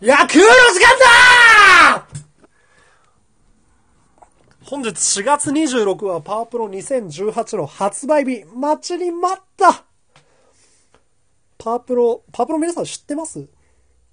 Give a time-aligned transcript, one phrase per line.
[0.00, 0.98] 野球の時間
[1.94, 2.06] だ
[4.64, 8.44] 本日4月26はパワープロ2018の発売日。
[8.44, 9.84] 待ちに待った
[11.58, 13.48] パワープロ、パワープロ皆さん知ってます？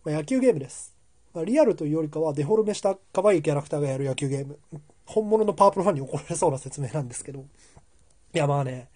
[0.05, 0.95] まあ野球ゲームです。
[1.33, 4.59] まあリアルというよりかはデフォルメした可愛いキャラクターがやる野球ゲーム。
[5.05, 7.39] 本物のパワープロファンに怒られそうな説明なんですけど。
[7.39, 7.43] い
[8.37, 8.89] やまあね、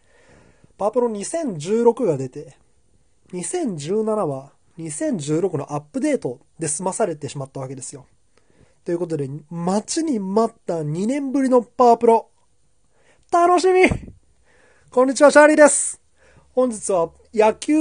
[0.77, 2.57] パワープロ2016が出て、
[3.33, 8.05] 2017は2016のアップデートで済まされてしまったわけですよ。
[8.83, 12.29] ということで、待ちに待った2年ぶりのパワープロ。
[13.31, 13.89] 楽しみ
[14.91, 15.99] こんにちは、シャーリーです。
[16.53, 17.73] 本日は野球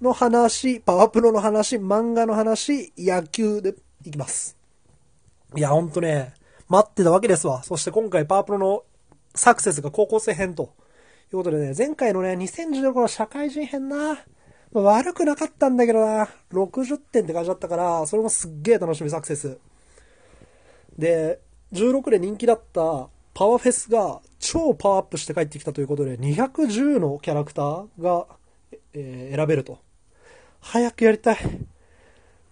[0.00, 4.56] の話、パワープロの話、漫画の話、野球でいきます。
[5.56, 6.34] いや、ほんとね、
[6.68, 7.62] 待ってたわけですわ。
[7.62, 8.82] そして今回パワープロの
[9.34, 10.74] サクセスが高校生編と
[11.32, 14.18] いうことでね、前回のね、2016の社会人編な、
[14.72, 19.58] まあ、悪くなかったんだけどな、60点って感じだったから、それもすっげえ楽しみサクセス。
[20.98, 21.40] で、
[21.72, 28.26] 16で人気だったパワーフェスが超パワーアップして帰ってきたということで、210のキャラクターが、
[28.92, 29.78] えー、選べると。
[30.60, 31.38] 早くやりたい。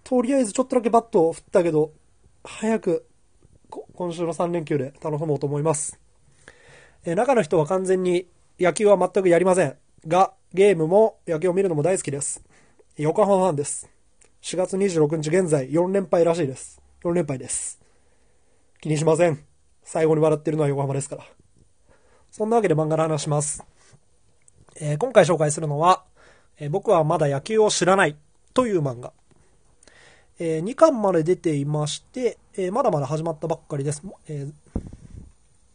[0.04, 1.92] とりあえずちょっとだけバットを振ったけど、
[2.44, 3.06] 早く、
[3.69, 5.98] 今週の3連休で楽しもうと思います。
[7.04, 8.26] えー、中の人は完全に
[8.60, 9.76] 野球は全くやりません。
[10.05, 12.42] が、ゲームも野球を見るのも大好きです。
[12.97, 13.89] 横浜ファンです。
[14.42, 16.80] 4月26日現在4連敗らしいです。
[17.03, 17.80] 4連敗です。
[18.80, 19.44] 気にしません。
[19.83, 21.25] 最後に笑ってるのは横浜ですから。
[22.30, 23.64] そんなわけで漫画の話します。
[24.77, 26.05] えー、今回紹介するのは、
[26.58, 28.16] えー、僕はまだ野球を知らない
[28.55, 29.12] という漫画。
[30.38, 34.03] えー、2巻まで出ていまして、えまだまだ始まったばっかりです。
[34.28, 34.47] え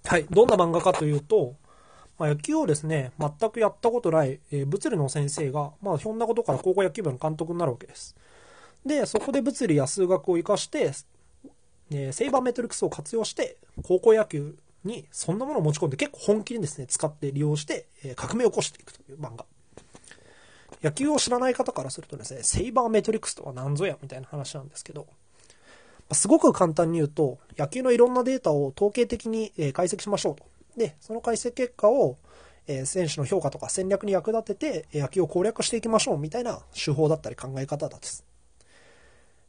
[0.06, 0.26] はい。
[0.30, 1.56] どんな漫画かというと、
[2.22, 8.16] まあ、野球をですね、全くやったことない、えー、物理の先生が、まあ、ひょんなことから高校野球部の監督になるわけです。
[8.86, 10.92] で、そこで物理や数学を活かして、
[11.90, 19.46] えセイバーメトリクスを活用して、高校野球にそんなものを持ち込んで結構本気にですね、使って利用して、え革命を起こしていくという漫画。
[20.84, 25.08] 野球を知らない方からするとですね、セイバーメトリクスとは何ぞやみたいな話なんですけど、
[26.12, 30.51] すごく簡単に言うと、野球のいろんなデータを統計的に解析しましょうと。
[30.78, 32.18] で、その解析結果を、
[32.68, 38.24] え選手の評価とか戦略に役立てて野球を攻略していきましょうみたいな手法だったり考え方だです。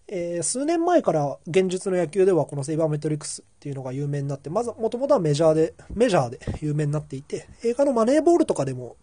[0.09, 8.97] えー、数年前から現実の野球ではこのセイバーメトリックスっていうのが有名になって、まずもともとはメジャーで、メジャーで有名になっていて、映画のマネーボールとかでも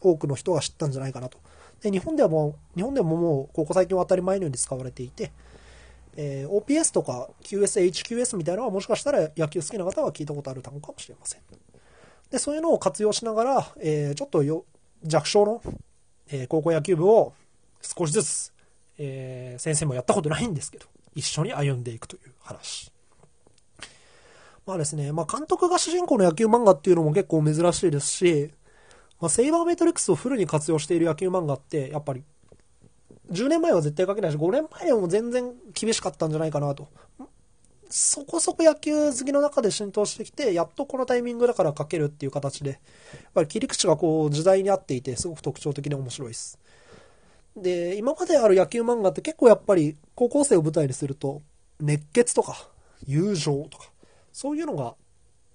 [0.00, 1.38] 多くの人が知ったんじゃないかなと。
[1.80, 5.32] で、日本ではもう、日本でももう、ここ最近は当たり前のように使われていて、
[6.16, 11.40] えー、OPS とか QS、HQS みたいなのはもしかしたら野球好きな方は聞いたことある単語かもしれません。
[12.30, 14.64] で、そういうのを活用しながら、えー、ちょっとよ
[15.02, 15.62] 弱小の、
[16.30, 17.32] えー、高校野球部を
[17.82, 18.52] 少しずつ、
[18.98, 22.92] え、先生もやったことないんですけど、一緒に歩んでいくという話。
[24.66, 28.50] まあですね、まあ監督が主人公の野球漫画っていうのも結構珍しいですし、
[29.20, 32.24] まあ、セイバーメトリックスをフルに活用している野球漫画って、やっぱり、
[33.30, 36.88] 10年前は絶対書けないし、5年前でも全然厳しかったんじゃないかなと。
[37.88, 42.78] そこそこ野球好きの中で浸透してきて、やっとこのタイミングだから書けるっていう形で、やっ
[43.34, 46.58] ぱり切り口がこう時代に合っていて、すごく特徴的で面白いです。
[47.56, 51.42] で、今まである野球漫画って結構やっぱり高校生を舞台にすると、
[51.80, 52.68] 熱血とか、
[53.06, 53.90] 友情とか、
[54.32, 54.94] そういうのが、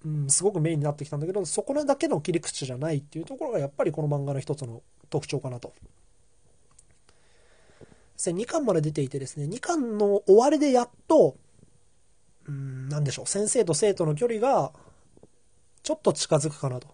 [0.04, 5.72] うん、すごくメインになってきたんだけど、そこだけの切り口じゃないっていうところがやっぱりこの漫画の一つの特徴かなと。
[8.16, 11.36] 2巻まで出ていてですね、2巻の終わりでやっと、
[12.48, 14.72] うん、なんでしょう、先生と生徒の距離が、
[15.82, 16.88] ちょっと近づくかなと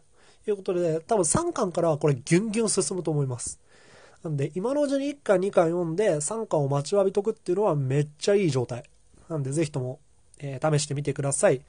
[0.46, 3.60] いうことで、多分3巻からはこれギュンギュン進むと思います。
[4.22, 8.84] なんで、今のうちに1巻、2巻読んで、3巻を待ちわびとくっていうのはめっちゃいい状態。
[9.28, 10.00] なんで、ぜひとも、
[10.38, 11.62] えー、試してみてください。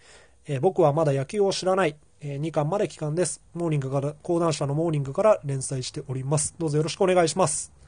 [0.45, 3.41] えー、僕はまだ野球を知らない、えー、2巻まで期間です。
[3.53, 6.53] モーニングから、講談社のモーニングから連載しております。
[6.59, 7.82] どうぞよろしくお願いします。